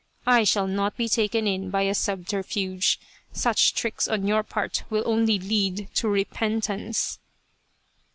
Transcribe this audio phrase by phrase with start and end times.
[0.25, 2.99] I shall not be taken in by a subterfuge.
[3.33, 7.19] Such tricks on your part will only lead to repentance